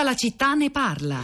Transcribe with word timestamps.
Tutta 0.00 0.12
la 0.12 0.16
città 0.16 0.54
ne 0.54 0.70
parla. 0.70 1.22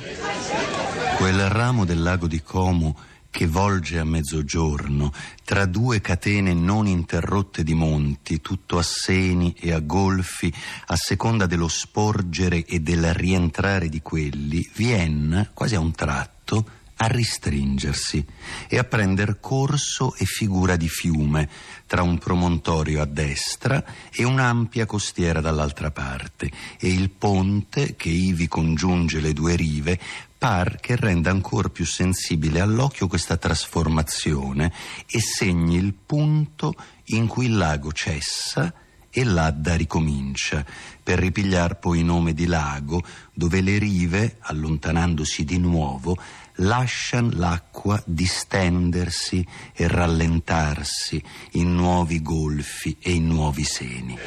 Quel 1.17 1.49
ramo 1.49 1.87
del 1.87 2.03
lago 2.03 2.27
di 2.27 2.43
Como 2.43 2.95
che 3.31 3.47
volge 3.47 3.99
a 3.99 4.05
mezzogiorno 4.05 5.15
tra 5.45 5.65
due 5.65 6.03
catene 6.03 6.53
non 6.53 6.87
interrotte 6.87 7.65
di 7.65 7.73
monti, 7.73 8.43
tutto 8.43 8.77
a 8.77 8.83
seni 8.83 9.57
e 9.59 9.73
a 9.73 9.81
golfi, 9.81 10.53
a 10.89 10.95
seconda 10.95 11.47
dello 11.47 11.69
sporgere 11.69 12.67
e 12.67 12.81
del 12.81 13.15
rientrare 13.15 13.89
di 13.89 14.03
quelli, 14.03 14.69
Vienna, 14.75 15.49
quasi 15.55 15.75
a 15.75 15.81
un 15.81 15.93
tratto, 15.93 16.69
a 16.99 17.07
ristringersi 17.09 18.25
e 18.69 18.79
a 18.79 18.85
prender 18.85 19.39
corso 19.41 20.15
e 20.17 20.25
figura 20.25 20.77
di 20.77 20.89
fiume 20.89 21.49
tra 21.87 22.03
un 22.03 22.19
promontorio 22.19 23.03
a 23.03 23.05
destra 23.05 23.85
e 24.11 24.25
un'ampia 24.25 24.87
costiera 24.87 25.41
dall'altra 25.41 25.91
parte 25.91 26.51
e 26.79 26.89
il 26.89 27.11
ponte 27.11 27.97
che 27.97 28.09
ivi 28.09 28.49
congiunge 28.49 29.21
le 29.21 29.33
due 29.33 29.57
rive 29.57 30.01
par 30.39 30.79
che 30.81 30.97
renda 30.97 31.31
ancora 31.31 31.69
più 31.69 31.85
sensibile 31.85 32.61
all'occhio 32.61 33.09
questa 33.09 33.37
trasformazione 33.37 34.73
e 35.07 35.21
segni 35.21 35.77
il 35.77 35.95
punto 35.95 36.75
in 37.07 37.27
cui 37.27 37.47
il 37.47 37.57
lago 37.57 37.93
cessa 37.93 38.73
e 39.19 39.25
l'Adda 39.25 39.77
ricomincia, 39.77 40.63
per 41.03 41.19
ripigliar 41.19 41.79
poi 41.79 42.05
nome 42.05 42.35
di 42.35 42.45
lago, 42.45 43.03
dove 43.33 43.63
le 43.63 43.79
rive, 43.79 44.37
allontanandosi 44.41 45.43
di 45.43 45.57
nuovo, 45.57 46.19
lasciano 46.57 47.31
l'acqua 47.33 48.03
distendersi 48.05 49.47
e 49.75 49.89
rallentarsi 49.89 51.23
in 51.53 51.75
nuovi 51.75 52.23
golfi 52.23 52.97
e 53.01 53.13
in 53.13 53.27
nuovi 53.27 53.65
seni. 53.65 54.19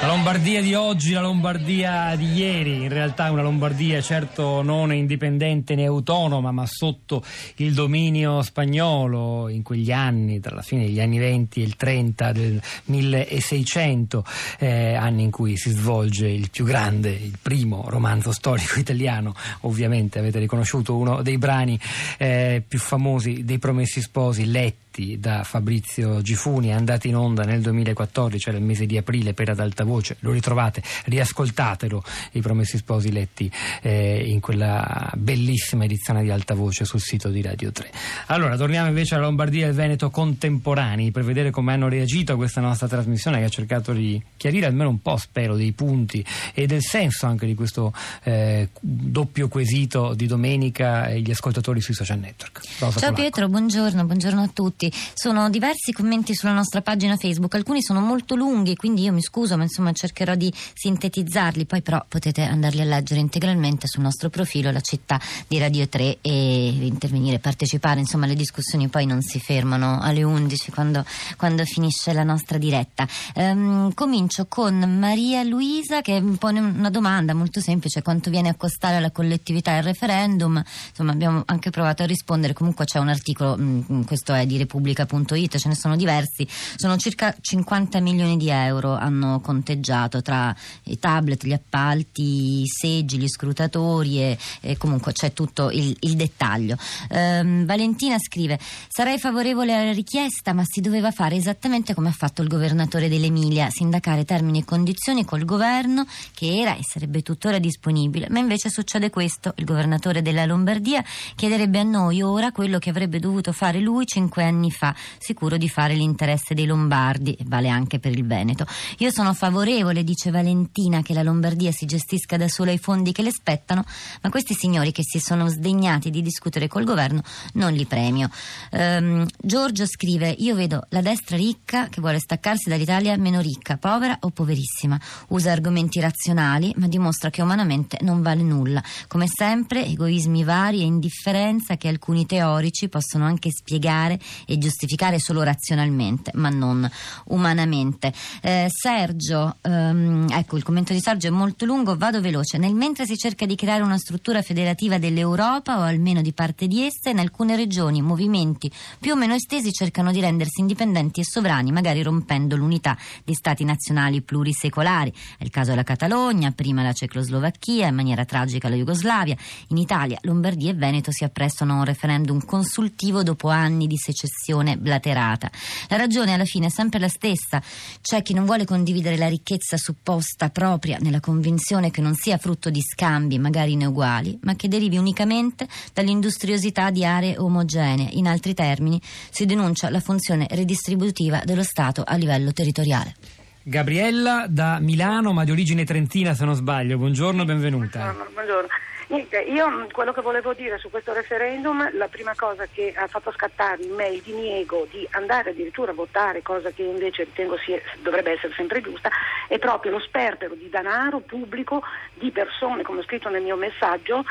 La 0.00 0.06
Lombardia 0.06 0.62
di 0.62 0.74
oggi, 0.74 1.12
la 1.12 1.20
Lombardia 1.20 2.14
di 2.14 2.32
ieri, 2.32 2.82
in 2.82 2.88
realtà 2.88 3.32
una 3.32 3.42
Lombardia 3.42 4.00
certo 4.00 4.62
non 4.62 4.94
indipendente 4.94 5.74
né 5.74 5.86
autonoma, 5.86 6.52
ma 6.52 6.64
sotto 6.66 7.24
il 7.56 7.74
dominio 7.74 8.40
spagnolo 8.42 9.48
in 9.48 9.64
quegli 9.64 9.90
anni, 9.90 10.38
tra 10.38 10.54
la 10.54 10.62
fine 10.62 10.84
degli 10.84 11.00
anni 11.00 11.18
20 11.18 11.60
e 11.60 11.64
il 11.64 11.74
30 11.74 12.30
del 12.30 12.62
1600, 12.84 14.24
eh, 14.60 14.94
anni 14.94 15.24
in 15.24 15.32
cui 15.32 15.56
si 15.56 15.70
svolge 15.70 16.28
il 16.28 16.48
più 16.48 16.64
grande, 16.64 17.10
il 17.10 17.36
primo 17.42 17.84
romanzo 17.88 18.30
storico 18.30 18.78
italiano. 18.78 19.34
Ovviamente 19.62 20.20
avete 20.20 20.38
riconosciuto 20.38 20.96
uno 20.96 21.22
dei 21.22 21.38
brani 21.38 21.78
eh, 22.18 22.62
più 22.66 22.78
famosi 22.78 23.44
dei 23.44 23.58
Promessi 23.58 24.00
Sposi, 24.00 24.48
letti 24.48 24.87
da 25.18 25.44
Fabrizio 25.44 26.20
Gifuni, 26.22 26.72
andati 26.72 27.08
in 27.08 27.16
onda 27.16 27.44
nel 27.44 27.60
2014, 27.60 28.48
era 28.48 28.58
il 28.58 28.64
mese 28.64 28.86
di 28.86 28.96
aprile 28.96 29.32
per 29.32 29.50
ad 29.50 29.60
alta 29.60 29.84
voce, 29.84 30.16
lo 30.20 30.32
ritrovate, 30.32 30.82
riascoltatelo, 31.04 32.02
i 32.32 32.40
Promessi 32.40 32.76
Sposi 32.76 33.12
letti 33.12 33.50
eh, 33.82 34.24
in 34.26 34.40
quella 34.40 35.10
bellissima 35.14 35.84
edizione 35.84 36.22
di 36.22 36.30
alta 36.30 36.54
voce 36.54 36.84
sul 36.84 37.00
sito 37.00 37.28
di 37.28 37.42
Radio 37.42 37.70
3. 37.70 37.90
Allora, 38.26 38.56
torniamo 38.56 38.88
invece 38.88 39.14
alla 39.14 39.24
Lombardia 39.24 39.66
e 39.66 39.68
al 39.68 39.74
Veneto 39.74 40.10
contemporanei 40.10 41.10
per 41.10 41.24
vedere 41.24 41.50
come 41.50 41.72
hanno 41.72 41.88
reagito 41.88 42.32
a 42.32 42.36
questa 42.36 42.60
nostra 42.60 42.88
trasmissione 42.88 43.38
che 43.38 43.44
ha 43.44 43.48
cercato 43.48 43.92
di 43.92 44.20
chiarire 44.36 44.66
almeno 44.66 44.90
un 44.90 45.00
po', 45.00 45.16
spero, 45.16 45.56
dei 45.56 45.72
punti 45.72 46.24
e 46.54 46.66
del 46.66 46.82
senso 46.82 47.26
anche 47.26 47.46
di 47.46 47.54
questo 47.54 47.92
eh, 48.24 48.68
doppio 48.80 49.48
quesito 49.48 50.14
di 50.14 50.26
domenica 50.26 51.06
e 51.08 51.20
gli 51.20 51.30
ascoltatori 51.30 51.80
sui 51.80 51.94
social 51.94 52.18
network. 52.18 52.60
Rosa 52.78 52.78
Ciao 52.78 52.90
Polacco. 52.90 53.14
Pietro, 53.14 53.48
buongiorno, 53.48 54.04
buongiorno 54.04 54.42
a 54.42 54.50
tutti. 54.52 54.87
Sono 55.14 55.50
diversi 55.50 55.92
commenti 55.92 56.34
sulla 56.34 56.52
nostra 56.52 56.82
pagina 56.82 57.16
Facebook, 57.16 57.54
alcuni 57.54 57.82
sono 57.82 58.00
molto 58.00 58.34
lunghi, 58.34 58.76
quindi 58.76 59.02
io 59.02 59.12
mi 59.12 59.22
scuso, 59.22 59.56
ma 59.56 59.64
insomma 59.64 59.92
cercherò 59.92 60.34
di 60.34 60.52
sintetizzarli, 60.74 61.66
poi 61.66 61.82
però 61.82 62.04
potete 62.08 62.42
andarli 62.42 62.80
a 62.80 62.84
leggere 62.84 63.20
integralmente 63.20 63.86
sul 63.86 64.02
nostro 64.02 64.30
profilo 64.30 64.70
La 64.70 64.80
città 64.80 65.20
di 65.46 65.58
Radio 65.58 65.86
3 65.88 66.18
e 66.20 66.68
intervenire, 66.80 67.38
partecipare, 67.38 68.00
insomma 68.00 68.26
le 68.26 68.34
discussioni 68.34 68.88
poi 68.88 69.06
non 69.06 69.22
si 69.22 69.38
fermano 69.40 70.00
alle 70.00 70.22
11 70.22 70.70
quando, 70.70 71.04
quando 71.36 71.64
finisce 71.64 72.12
la 72.12 72.24
nostra 72.24 72.58
diretta. 72.58 73.06
Um, 73.34 73.92
comincio 73.94 74.46
con 74.46 74.78
Maria 74.98 75.42
Luisa 75.42 76.00
che 76.00 76.22
pone 76.38 76.60
una 76.60 76.90
domanda 76.90 77.34
molto 77.34 77.60
semplice, 77.60 78.02
quanto 78.02 78.30
viene 78.30 78.48
a 78.48 78.54
costare 78.54 79.00
la 79.00 79.10
collettività 79.10 79.76
il 79.76 79.82
referendum? 79.82 80.62
Insomma 80.88 81.12
abbiamo 81.12 81.42
anche 81.46 81.70
provato 81.70 82.02
a 82.02 82.06
rispondere, 82.06 82.52
comunque 82.52 82.84
c'è 82.84 82.98
un 82.98 83.08
articolo, 83.08 83.56
mh, 83.56 84.04
questo 84.04 84.32
è 84.32 84.46
di 84.46 84.56
Repubblica 84.56 84.77
Repubblica.it, 84.78 85.58
ce 85.58 85.68
ne 85.68 85.74
sono 85.74 85.96
diversi, 85.96 86.46
sono 86.76 86.96
circa 86.96 87.34
50 87.38 88.00
milioni 88.00 88.36
di 88.36 88.48
euro 88.48 88.94
hanno 88.94 89.40
conteggiato 89.40 90.22
tra 90.22 90.54
i 90.84 90.98
tablet, 90.98 91.44
gli 91.44 91.52
appalti, 91.52 92.62
i 92.62 92.66
seggi, 92.66 93.18
gli 93.18 93.28
scrutatori 93.28 94.20
e, 94.20 94.38
e 94.60 94.76
comunque 94.76 95.12
c'è 95.12 95.32
tutto 95.32 95.70
il, 95.70 95.94
il 96.00 96.14
dettaglio. 96.14 96.76
Um, 97.10 97.64
Valentina 97.64 98.16
scrive: 98.18 98.58
Sarei 98.88 99.18
favorevole 99.18 99.74
alla 99.74 99.92
richiesta, 99.92 100.52
ma 100.52 100.62
si 100.64 100.80
doveva 100.80 101.10
fare 101.10 101.34
esattamente 101.34 101.94
come 101.94 102.08
ha 102.08 102.12
fatto 102.12 102.42
il 102.42 102.48
governatore 102.48 103.08
dell'Emilia, 103.08 103.68
sindacare 103.70 104.24
termini 104.24 104.60
e 104.60 104.64
condizioni 104.64 105.24
col 105.24 105.44
governo 105.44 106.06
che 106.34 106.60
era 106.60 106.76
e 106.76 106.80
sarebbe 106.82 107.22
tuttora 107.22 107.58
disponibile. 107.58 108.28
Ma 108.30 108.38
invece 108.38 108.70
succede 108.70 109.10
questo: 109.10 109.52
il 109.56 109.64
governatore 109.64 110.22
della 110.22 110.44
Lombardia 110.44 111.04
chiederebbe 111.34 111.80
a 111.80 111.84
noi 111.84 112.22
ora 112.22 112.52
quello 112.52 112.78
che 112.78 112.90
avrebbe 112.90 113.18
dovuto 113.18 113.52
fare 113.52 113.80
lui 113.80 114.06
cinque 114.06 114.44
anni 114.44 114.57
anni 114.58 114.70
fa, 114.70 114.94
sicuro 115.18 115.56
di 115.56 115.68
fare 115.68 115.94
l'interesse 115.94 116.54
dei 116.54 116.66
lombardi 116.66 117.32
e 117.32 117.44
vale 117.46 117.68
anche 117.68 117.98
per 118.00 118.12
il 118.12 118.26
Veneto. 118.26 118.66
Io 118.98 119.10
sono 119.10 119.32
favorevole, 119.32 120.02
dice 120.02 120.30
Valentina, 120.30 121.02
che 121.02 121.14
la 121.14 121.22
Lombardia 121.22 121.70
si 121.70 121.86
gestisca 121.86 122.36
da 122.36 122.48
sola 122.48 122.72
i 122.72 122.78
fondi 122.78 123.12
che 123.12 123.22
le 123.22 123.30
spettano, 123.30 123.84
ma 124.22 124.30
questi 124.30 124.54
signori 124.54 124.92
che 124.92 125.02
si 125.04 125.20
sono 125.20 125.48
sdegnati 125.48 126.10
di 126.10 126.20
discutere 126.20 126.66
col 126.66 126.84
governo 126.84 127.22
non 127.54 127.72
li 127.72 127.86
premio. 127.86 128.28
Um, 128.72 129.26
Giorgio 129.40 129.86
scrive: 129.86 130.34
Io 130.38 130.54
vedo 130.54 130.84
la 130.90 131.00
destra 131.00 131.36
ricca 131.36 131.88
che 131.88 132.00
vuole 132.00 132.18
staccarsi 132.18 132.68
dall'Italia 132.68 133.16
meno 133.16 133.40
ricca, 133.40 133.76
povera 133.76 134.16
o 134.20 134.30
poverissima. 134.30 134.98
Usa 135.28 135.52
argomenti 135.52 136.00
razionali, 136.00 136.72
ma 136.76 136.88
dimostra 136.88 137.30
che 137.30 137.42
umanamente 137.42 137.98
non 138.02 138.22
vale 138.22 138.42
nulla. 138.42 138.82
Come 139.06 139.26
sempre, 139.28 139.86
egoismi 139.86 140.42
vari 140.42 140.80
e 140.80 140.84
indifferenza 140.84 141.76
che 141.76 141.88
alcuni 141.88 142.26
teorici 142.26 142.88
possono 142.88 143.24
anche 143.24 143.50
spiegare 143.50 144.18
e 144.48 144.56
giustificare 144.56 145.18
solo 145.18 145.42
razionalmente, 145.42 146.30
ma 146.34 146.48
non 146.48 146.90
umanamente. 147.26 148.12
Eh, 148.40 148.68
Sergio, 148.70 149.56
ehm, 149.60 150.26
ecco 150.30 150.56
il 150.56 150.62
commento 150.62 150.94
di 150.94 151.00
Sergio 151.00 151.28
è 151.28 151.30
molto 151.30 151.66
lungo, 151.66 151.96
vado 151.98 152.22
veloce. 152.22 152.56
Nel 152.56 152.74
mentre 152.74 153.04
si 153.04 153.18
cerca 153.18 153.44
di 153.44 153.54
creare 153.54 153.82
una 153.82 153.98
struttura 153.98 154.40
federativa 154.40 154.96
dell'Europa 154.96 155.78
o 155.78 155.82
almeno 155.82 156.22
di 156.22 156.32
parte 156.32 156.66
di 156.66 156.82
essa, 156.82 157.10
in 157.10 157.18
alcune 157.18 157.56
regioni 157.56 158.00
movimenti 158.00 158.70
più 158.98 159.12
o 159.12 159.16
meno 159.16 159.34
estesi 159.34 159.70
cercano 159.70 160.12
di 160.12 160.20
rendersi 160.20 160.60
indipendenti 160.60 161.20
e 161.20 161.24
sovrani, 161.24 161.70
magari 161.70 162.02
rompendo 162.02 162.56
l'unità 162.56 162.96
di 163.24 163.34
stati 163.34 163.64
nazionali 163.64 164.22
plurisecolari. 164.22 165.12
È 165.36 165.44
il 165.44 165.50
caso 165.50 165.70
della 165.70 165.82
Catalogna, 165.82 166.52
prima 166.52 166.82
la 166.82 166.94
Cecoslovacchia, 166.94 167.88
in 167.88 167.94
maniera 167.94 168.24
tragica 168.24 168.70
la 168.70 168.76
Jugoslavia. 168.76 169.36
In 169.68 169.76
Italia, 169.76 170.16
Lombardia 170.22 170.70
e 170.70 170.74
Veneto 170.74 171.12
si 171.12 171.24
apprestano 171.24 171.74
a 171.74 171.76
un 171.76 171.84
referendum 171.84 172.42
consultivo 172.42 173.22
dopo 173.22 173.48
anni 173.48 173.86
di 173.86 173.96
secessione 173.98 174.36
narrazione 174.38 174.76
blaterata. 174.76 175.50
La 175.88 175.96
ragione 175.96 176.32
alla 176.32 176.44
fine 176.44 176.66
è 176.66 176.70
sempre 176.70 177.00
la 177.00 177.08
stessa. 177.08 177.60
C'è 178.00 178.22
chi 178.22 178.32
non 178.32 178.44
vuole 178.44 178.64
condividere 178.64 179.16
la 179.16 179.28
ricchezza 179.28 179.76
supposta 179.76 180.48
propria 180.50 180.98
nella 181.00 181.20
convinzione 181.20 181.90
che 181.90 182.00
non 182.00 182.14
sia 182.14 182.38
frutto 182.38 182.70
di 182.70 182.80
scambi, 182.80 183.38
magari 183.38 183.72
inuguali, 183.72 184.38
ma 184.42 184.54
che 184.54 184.68
derivi 184.68 184.96
unicamente 184.96 185.66
dall'industriosità 185.92 186.90
di 186.90 187.04
aree 187.04 187.36
omogenee. 187.36 188.10
In 188.12 188.28
altri 188.28 188.54
termini, 188.54 189.00
si 189.30 189.44
denuncia 189.44 189.90
la 189.90 190.00
funzione 190.00 190.46
redistributiva 190.50 191.42
dello 191.44 191.64
Stato 191.64 192.02
a 192.06 192.14
livello 192.14 192.52
territoriale. 192.52 193.14
Gabriella 193.62 194.46
da 194.48 194.78
Milano, 194.78 195.32
ma 195.32 195.44
di 195.44 195.50
origine 195.50 195.84
trentina 195.84 196.32
se 196.32 196.44
non 196.44 196.54
sbaglio. 196.54 196.96
Buongiorno, 196.96 197.44
benvenuta. 197.44 197.98
Buongiorno, 197.98 198.30
buongiorno. 198.32 198.68
Niente, 199.08 199.40
io 199.40 199.70
mm, 199.70 199.84
quello 199.90 200.12
che 200.12 200.20
volevo 200.20 200.52
dire 200.52 200.76
su 200.76 200.90
questo 200.90 201.14
referendum, 201.14 201.96
la 201.96 202.08
prima 202.08 202.34
cosa 202.34 202.66
che 202.66 202.92
ha 202.94 203.06
fatto 203.06 203.32
scattare 203.32 203.82
in 203.82 203.94
me 203.94 204.08
il 204.08 204.20
diniego 204.20 204.86
di 204.90 205.06
andare 205.12 205.50
addirittura 205.50 205.92
a 205.92 205.94
votare, 205.94 206.42
cosa 206.42 206.70
che 206.72 206.82
invece 206.82 207.24
ritengo 207.24 207.56
sia, 207.56 207.80
dovrebbe 208.02 208.32
essere 208.32 208.52
sempre 208.54 208.82
giusta, 208.82 209.08
è 209.48 209.58
proprio 209.58 209.92
lo 209.92 210.00
sperpero 210.00 210.54
di 210.54 210.68
denaro 210.68 211.20
pubblico 211.20 211.82
di 212.12 212.30
persone, 212.30 212.82
come 212.82 213.00
ho 213.00 213.04
scritto 213.04 213.30
nel 213.30 213.42
mio 213.42 213.56
messaggio, 213.56 214.24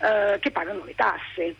eh, 0.00 0.38
che 0.40 0.50
pagano 0.50 0.82
le 0.84 0.96
tasse. 0.96 1.54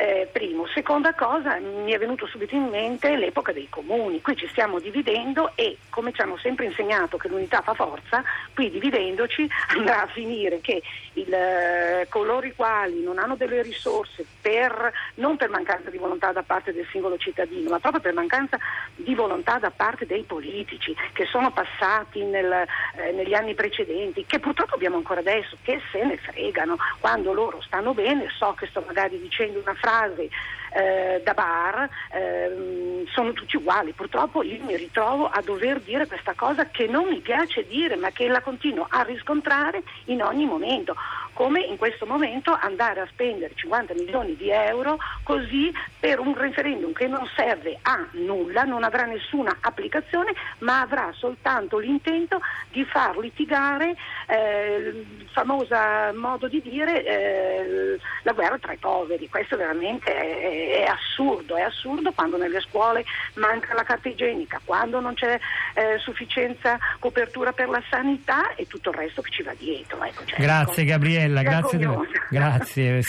Eh, 0.00 0.30
primo. 0.32 0.66
Seconda 0.68 1.12
cosa, 1.12 1.58
mi 1.58 1.92
è 1.92 1.98
venuto 1.98 2.26
subito 2.26 2.54
in 2.54 2.68
mente 2.68 3.16
l'epoca 3.16 3.52
dei 3.52 3.68
comuni. 3.68 4.22
Qui 4.22 4.34
ci 4.34 4.48
stiamo 4.48 4.78
dividendo 4.78 5.52
e 5.56 5.76
come 5.90 6.10
ci 6.12 6.22
hanno 6.22 6.38
sempre 6.38 6.64
insegnato 6.64 7.18
che 7.18 7.28
l'unità 7.28 7.60
fa 7.60 7.74
forza, 7.74 8.22
qui 8.54 8.70
dividendoci 8.70 9.46
andrà 9.76 10.04
a 10.04 10.06
finire 10.06 10.62
che 10.62 10.82
il, 11.14 11.30
eh, 11.30 12.06
coloro 12.08 12.46
i 12.46 12.54
quali 12.54 13.02
non 13.02 13.18
hanno 13.18 13.36
delle 13.36 13.60
risorse 13.60 14.24
per, 14.40 14.90
non 15.16 15.36
per 15.36 15.50
mancanza 15.50 15.90
di 15.90 15.98
volontà 15.98 16.32
da 16.32 16.42
parte 16.44 16.72
del 16.72 16.86
singolo 16.90 17.18
cittadino, 17.18 17.68
ma 17.68 17.78
proprio 17.78 18.00
per 18.00 18.14
mancanza 18.14 18.56
di 18.96 19.14
volontà 19.14 19.58
da 19.58 19.70
parte 19.70 20.06
dei 20.06 20.22
politici 20.22 20.96
che 21.12 21.26
sono 21.26 21.52
passati 21.52 22.24
nel, 22.24 22.50
eh, 22.50 23.12
negli 23.12 23.34
anni 23.34 23.52
precedenti, 23.52 24.24
che 24.24 24.38
purtroppo 24.38 24.76
abbiamo 24.76 24.96
ancora 24.96 25.20
adesso, 25.20 25.58
che 25.60 25.78
se 25.92 26.02
ne 26.02 26.16
fregano 26.16 26.78
quando 27.00 27.34
loro 27.34 27.60
stanno 27.60 27.92
bene, 27.92 28.28
so 28.34 28.54
che 28.54 28.66
sto 28.68 28.82
magari 28.86 29.20
dicendo 29.20 29.60
una 29.60 29.74
frase 29.74 29.88
fazem 29.90 30.30
eh, 30.70 31.20
da 31.24 31.34
bar, 31.34 31.88
eh, 32.12 33.04
sono 33.12 33.32
tutti 33.32 33.56
uguali. 33.56 33.92
Purtroppo 33.92 34.42
io 34.42 34.62
mi 34.64 34.76
ritrovo 34.76 35.28
a 35.28 35.40
dover 35.42 35.80
dire 35.80 36.06
questa 36.06 36.34
cosa 36.34 36.66
che 36.66 36.86
non 36.86 37.08
mi 37.08 37.20
piace 37.20 37.66
dire, 37.66 37.96
ma 37.96 38.10
che 38.10 38.28
la 38.28 38.40
continuo 38.40 38.86
a 38.88 39.02
riscontrare 39.02 39.82
in 40.06 40.22
ogni 40.22 40.46
momento. 40.46 40.94
Come 41.32 41.60
in 41.60 41.76
questo 41.78 42.04
momento 42.04 42.56
andare 42.60 43.00
a 43.00 43.06
spendere 43.06 43.52
50 43.54 43.94
milioni 43.94 44.36
di 44.36 44.50
euro 44.50 44.98
così 45.22 45.72
per 45.98 46.18
un 46.18 46.36
referendum 46.36 46.92
che 46.92 47.06
non 47.06 47.26
serve 47.34 47.78
a 47.82 48.06
nulla, 48.12 48.64
non 48.64 48.82
avrà 48.82 49.04
nessuna 49.04 49.56
applicazione, 49.60 50.32
ma 50.58 50.80
avrà 50.80 51.10
soltanto 51.14 51.78
l'intento 51.78 52.40
di 52.70 52.84
far 52.84 53.16
litigare 53.16 53.96
eh, 54.26 54.76
il 54.76 55.28
famoso 55.32 55.74
modo 56.14 56.48
di 56.48 56.60
dire 56.60 57.04
eh, 57.04 57.98
la 58.22 58.32
guerra 58.32 58.58
tra 58.58 58.72
i 58.72 58.78
poveri. 58.78 59.28
Questo 59.28 59.56
veramente 59.56 60.12
è, 60.12 60.59
è, 60.68 60.84
assurdo, 60.84 61.56
è 61.56 61.62
assurdo 61.62 62.12
quando 62.12 62.36
nelle 62.36 62.60
scuole 62.60 63.04
manca 63.34 63.74
la 63.74 63.82
carta 63.82 64.08
igienica, 64.08 64.60
quando 64.64 65.00
non 65.00 65.14
c'è 65.14 65.38
eh, 65.74 65.98
sufficienza 65.98 66.78
copertura 66.98 67.52
per 67.52 67.68
la 67.68 67.82
sanità 67.88 68.54
e 68.54 68.66
tutto 68.66 68.90
il 68.90 68.96
resto 68.96 69.22
che 69.22 69.30
ci 69.30 69.42
va 69.42 69.52
dietro. 69.56 70.02
Ecco, 70.02 70.24
cioè, 70.24 70.40
grazie 70.40 70.82
ecco, 70.82 70.92
Gabriella, 70.92 71.42
grazie, 71.42 71.78
grazie. 72.30 73.00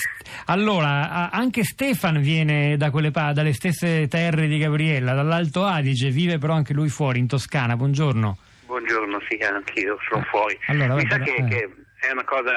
Allora, 0.45 1.30
anche 1.31 1.63
Stefan 1.63 2.21
viene 2.21 2.77
da 2.77 2.89
quelle, 2.89 3.12
dalle 3.12 3.54
stesse 3.54 4.07
terre 4.07 4.47
di 4.47 4.57
Gabriella, 4.57 5.13
dall'Alto 5.13 5.63
Adige, 5.63 6.09
vive 6.09 6.38
però 6.38 6.54
anche 6.54 6.74
lui 6.74 6.89
fuori 6.89 7.19
in 7.19 7.27
Toscana. 7.27 7.75
Buongiorno. 7.75 8.38
Buongiorno, 8.65 9.19
sì, 9.27 9.36
anch'io 9.44 9.97
sono 10.07 10.24
fuori. 10.30 10.57
Allora, 10.68 10.95
Mi 10.95 11.07
sa 11.09 11.18
che, 11.18 11.36
eh. 11.36 11.44
che 11.45 11.69
è 12.00 12.12
una 12.12 12.24
cosa 12.24 12.51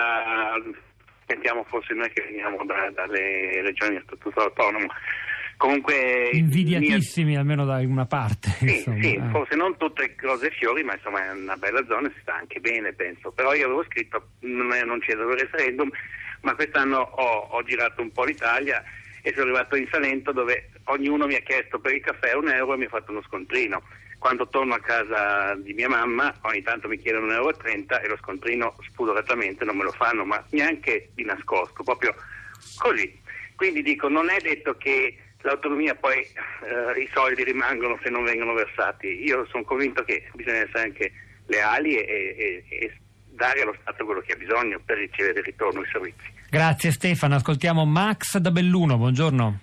sentiamo 1.26 1.64
forse 1.64 1.94
noi 1.94 2.10
che 2.12 2.22
veniamo 2.22 2.64
da, 2.64 2.90
dalle 2.90 3.62
regioni 3.62 3.96
a 3.96 4.02
statuto 4.04 4.40
autonomo. 4.40 4.86
Comunque, 5.56 6.30
invidiatissimi 6.32 7.30
mia... 7.30 7.40
almeno 7.40 7.64
da 7.64 7.78
una 7.78 8.06
parte. 8.06 8.50
Sì, 8.50 8.78
sì, 9.00 9.14
eh. 9.14 9.22
forse 9.30 9.54
non 9.54 9.76
tutte 9.76 10.14
cose 10.16 10.48
e 10.48 10.50
fiori, 10.50 10.82
ma 10.82 10.94
insomma 10.94 11.26
è 11.26 11.32
una 11.32 11.56
bella 11.56 11.84
zona, 11.86 12.10
si 12.12 12.20
sta 12.20 12.34
anche 12.34 12.60
bene, 12.60 12.92
penso. 12.92 13.30
Però 13.30 13.54
io 13.54 13.66
avevo 13.66 13.84
scritto, 13.84 14.30
non, 14.40 14.72
è, 14.72 14.82
non 14.84 14.98
c'è 14.98 15.12
il 15.12 15.18
referendum, 15.18 15.90
ma 16.42 16.54
quest'anno 16.54 16.98
ho, 16.98 17.48
ho 17.50 17.62
girato 17.62 18.02
un 18.02 18.10
po' 18.10 18.24
l'Italia 18.24 18.82
e 19.22 19.30
sono 19.30 19.44
arrivato 19.44 19.76
in 19.76 19.88
Salento 19.90 20.32
dove 20.32 20.70
ognuno 20.84 21.26
mi 21.26 21.34
ha 21.34 21.40
chiesto 21.40 21.78
per 21.78 21.94
il 21.94 22.02
caffè 22.02 22.34
un 22.34 22.48
euro 22.48 22.74
e 22.74 22.76
mi 22.76 22.84
ha 22.84 22.88
fatto 22.88 23.10
uno 23.10 23.22
scontrino 23.22 23.82
quando 24.24 24.48
torno 24.48 24.72
a 24.72 24.80
casa 24.80 25.54
di 25.56 25.74
mia 25.74 25.90
mamma 25.90 26.34
ogni 26.44 26.62
tanto 26.62 26.88
mi 26.88 26.96
chiedono 26.96 27.26
1,30 27.26 27.34
euro 27.36 28.00
e 28.00 28.08
lo 28.08 28.16
scontrino 28.16 28.74
spudoratamente 28.88 29.66
non 29.66 29.76
me 29.76 29.82
lo 29.82 29.92
fanno, 29.92 30.24
ma 30.24 30.42
neanche 30.52 31.10
di 31.14 31.24
nascosto, 31.24 31.82
proprio 31.82 32.14
così. 32.78 33.20
Quindi 33.54 33.82
dico, 33.82 34.08
non 34.08 34.30
è 34.30 34.38
detto 34.40 34.78
che 34.78 35.14
l'autonomia 35.42 35.94
poi 35.94 36.20
eh, 36.20 37.02
i 37.02 37.10
soldi 37.12 37.44
rimangono 37.44 37.98
se 38.02 38.08
non 38.08 38.24
vengono 38.24 38.54
versati. 38.54 39.08
Io 39.08 39.44
sono 39.50 39.62
convinto 39.62 40.02
che 40.04 40.26
bisogna 40.32 40.62
essere 40.62 40.84
anche 40.84 41.12
leali 41.44 41.98
e, 41.98 42.34
e, 42.38 42.64
e 42.66 42.96
dare 43.26 43.60
allo 43.60 43.76
Stato 43.82 44.06
quello 44.06 44.22
che 44.22 44.32
ha 44.32 44.36
bisogno 44.36 44.80
per 44.82 44.96
ricevere 44.96 45.40
il 45.40 45.44
ritorno 45.44 45.82
i 45.82 45.88
servizi. 45.92 46.32
Grazie 46.48 46.92
Stefano, 46.92 47.34
ascoltiamo 47.34 47.84
Max 47.84 48.38
da 48.38 48.50
Belluno, 48.50 48.96
buongiorno. 48.96 49.58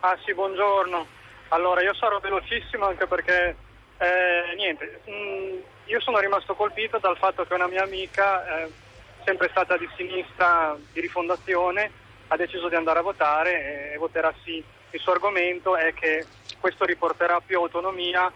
Ah 0.00 0.18
sì, 0.22 0.34
buongiorno. 0.34 1.06
Allora 1.48 1.80
io 1.80 1.94
sarò 1.94 2.20
velocissimo 2.20 2.84
anche 2.84 3.06
perché 3.06 3.56
eh, 3.98 4.54
niente, 4.56 5.00
mh, 5.04 5.12
mm, 5.12 5.58
io 5.86 6.00
sono 6.00 6.18
rimasto 6.18 6.54
colpito 6.54 6.98
dal 6.98 7.16
fatto 7.16 7.44
che 7.44 7.54
una 7.54 7.66
mia 7.66 7.82
amica, 7.82 8.62
eh, 8.62 8.70
sempre 9.24 9.48
stata 9.50 9.76
di 9.76 9.88
sinistra 9.96 10.76
di 10.92 11.00
rifondazione, 11.00 11.90
ha 12.28 12.36
deciso 12.36 12.68
di 12.68 12.74
andare 12.74 13.00
a 13.00 13.02
votare 13.02 13.92
e 13.92 13.96
voterà 13.98 14.32
sì. 14.42 14.62
Il 14.90 15.00
suo 15.00 15.12
argomento 15.12 15.76
è 15.76 15.92
che 15.94 16.26
questo 16.60 16.84
riporterà 16.84 17.40
più 17.44 17.58
autonomia 17.58 18.30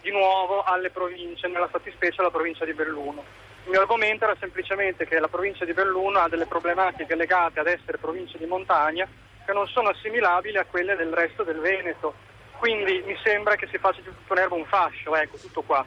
di 0.00 0.10
nuovo 0.10 0.62
alle 0.62 0.90
province, 0.90 1.48
nella 1.48 1.68
fattispecie 1.68 2.20
alla 2.20 2.30
provincia 2.30 2.64
di 2.64 2.72
Belluno. 2.72 3.22
Il 3.64 3.70
mio 3.70 3.80
argomento 3.80 4.24
era 4.24 4.36
semplicemente 4.40 5.06
che 5.06 5.20
la 5.20 5.28
provincia 5.28 5.64
di 5.64 5.72
Belluno 5.72 6.18
ha 6.18 6.28
delle 6.28 6.46
problematiche 6.46 7.14
legate 7.14 7.60
ad 7.60 7.68
essere 7.68 7.98
provincia 7.98 8.36
di 8.36 8.46
montagna 8.46 9.06
che 9.44 9.52
non 9.52 9.66
sono 9.68 9.90
assimilabili 9.90 10.56
a 10.56 10.64
quelle 10.64 10.96
del 10.96 11.12
resto 11.12 11.42
del 11.44 11.58
Veneto 11.58 12.14
quindi 12.62 13.02
mi 13.04 13.18
sembra 13.24 13.56
che 13.56 13.66
si 13.72 13.78
faccia 13.78 14.02
di 14.02 14.06
tutto 14.06 14.34
un 14.34 14.38
erbo 14.38 14.54
un 14.54 14.64
fascio, 14.66 15.16
ecco, 15.16 15.36
tutto 15.36 15.62
qua. 15.62 15.84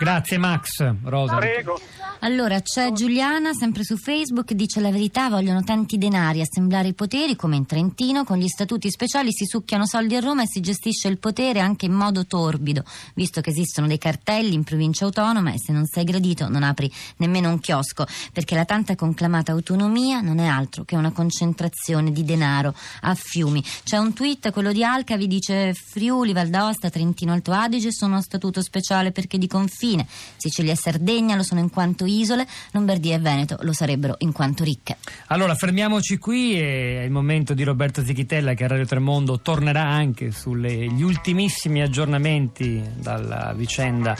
Grazie 0.00 0.38
Max, 0.38 0.94
Rosa. 1.04 1.36
Prego. 1.36 1.78
Allora 2.20 2.60
c'è 2.60 2.92
Giuliana, 2.92 3.52
sempre 3.52 3.82
su 3.84 3.96
Facebook, 3.96 4.52
dice 4.52 4.80
la 4.80 4.90
verità, 4.90 5.28
vogliono 5.28 5.62
tanti 5.62 5.98
denari, 5.98 6.40
assemblare 6.40 6.88
i 6.88 6.94
poteri 6.94 7.36
come 7.36 7.56
in 7.56 7.66
Trentino, 7.66 8.24
con 8.24 8.38
gli 8.38 8.48
statuti 8.48 8.90
speciali 8.90 9.30
si 9.30 9.44
succhiano 9.44 9.86
soldi 9.86 10.16
a 10.16 10.20
Roma 10.20 10.42
e 10.42 10.46
si 10.46 10.60
gestisce 10.60 11.08
il 11.08 11.18
potere 11.18 11.60
anche 11.60 11.84
in 11.86 11.92
modo 11.92 12.26
torbido, 12.26 12.82
visto 13.14 13.42
che 13.42 13.50
esistono 13.50 13.86
dei 13.86 13.98
cartelli 13.98 14.54
in 14.54 14.64
provincia 14.64 15.04
autonoma 15.04 15.52
e 15.52 15.58
se 15.58 15.72
non 15.72 15.86
sei 15.86 16.04
gradito 16.04 16.48
non 16.48 16.62
apri 16.62 16.90
nemmeno 17.18 17.50
un 17.50 17.60
chiosco, 17.60 18.06
perché 18.32 18.54
la 18.54 18.64
tanta 18.64 18.94
conclamata 18.94 19.52
autonomia 19.52 20.20
non 20.20 20.38
è 20.38 20.46
altro 20.46 20.84
che 20.84 20.96
una 20.96 21.12
concentrazione 21.12 22.10
di 22.10 22.24
denaro 22.24 22.74
a 23.02 23.14
fiumi. 23.14 23.62
C'è 23.84 23.98
un 23.98 24.14
tweet, 24.14 24.50
quello 24.50 24.72
di 24.72 24.84
Alca, 24.84 25.16
vi 25.16 25.26
dice 25.26 25.72
Friuli, 25.74 26.32
Val 26.32 26.48
d'Aosta, 26.48 26.90
Trentino 26.90 27.32
Alto 27.32 27.52
Adige 27.52 27.92
sono 27.92 28.16
a 28.16 28.22
statuto 28.22 28.62
speciale 28.62 29.10
perché 29.10 29.36
di 29.38 29.46
confine 29.46 29.88
confine. 29.90 30.06
Sicilia 30.36 30.72
e 30.72 30.76
Sardegna 30.76 31.34
lo 31.34 31.42
sono 31.42 31.60
in 31.60 31.70
quanto 31.70 32.04
isole, 32.04 32.46
Lombardia 32.72 33.16
e 33.16 33.18
Veneto 33.18 33.58
lo 33.60 33.72
sarebbero 33.72 34.14
in 34.18 34.32
quanto 34.32 34.64
ricche. 34.64 34.96
Allora 35.26 35.54
fermiamoci 35.54 36.18
qui, 36.18 36.58
è 36.58 37.02
il 37.02 37.10
momento 37.10 37.54
di 37.54 37.64
Roberto 37.64 38.04
Zichitella 38.04 38.54
che 38.54 38.64
a 38.64 38.68
Radio 38.68 38.86
Tremondo 38.86 39.40
tornerà 39.40 39.82
anche 39.82 40.30
sugli 40.30 41.02
ultimissimi 41.02 41.82
aggiornamenti 41.82 42.82
dalla 42.96 43.52
vicenda 43.54 44.16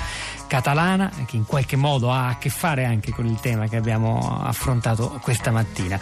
catalana 0.46 1.10
che 1.26 1.36
in 1.36 1.44
qualche 1.44 1.76
modo 1.76 2.10
ha 2.10 2.28
a 2.28 2.38
che 2.38 2.50
fare 2.50 2.84
anche 2.84 3.12
con 3.12 3.26
il 3.26 3.38
tema 3.40 3.68
che 3.68 3.76
abbiamo 3.76 4.40
affrontato 4.42 5.18
questa 5.22 5.50
mattina. 5.50 5.98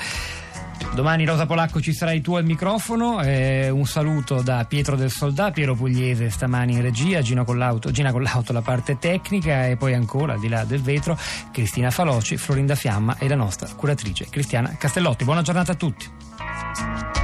Domani 0.94 1.24
Rosa 1.24 1.46
Polacco 1.46 1.80
ci 1.80 1.92
sarai 1.92 2.20
tu 2.20 2.34
al 2.34 2.44
microfono, 2.44 3.22
eh, 3.22 3.70
un 3.70 3.86
saluto 3.86 4.42
da 4.42 4.64
Pietro 4.64 4.96
del 4.96 5.10
Soldà, 5.10 5.52
Piero 5.52 5.74
Pugliese 5.74 6.28
stamani 6.28 6.72
in 6.72 6.82
regia, 6.82 7.20
Gina 7.22 7.44
Collauto, 7.44 7.90
Gina 7.90 8.10
Collauto 8.10 8.52
la 8.52 8.62
parte 8.62 8.98
tecnica 8.98 9.66
e 9.66 9.76
poi 9.76 9.94
ancora 9.94 10.32
al 10.32 10.40
di 10.40 10.48
là 10.48 10.64
del 10.64 10.82
vetro 10.82 11.16
Cristina 11.52 11.90
Faloci, 11.90 12.36
Florinda 12.36 12.74
Fiamma 12.74 13.16
e 13.18 13.28
la 13.28 13.36
nostra 13.36 13.68
curatrice 13.74 14.26
Cristiana 14.28 14.76
Castellotti. 14.76 15.24
Buona 15.24 15.42
giornata 15.42 15.72
a 15.72 15.76
tutti. 15.76 17.17